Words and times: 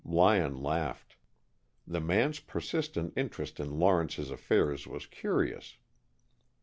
Lyon 0.03 0.63
laughed. 0.63 1.15
The 1.85 1.99
man's 2.01 2.39
persistent 2.39 3.13
interest 3.15 3.59
in 3.59 3.77
Lawrence's 3.77 4.31
affairs 4.31 4.87
was 4.87 5.05
curious. 5.05 5.77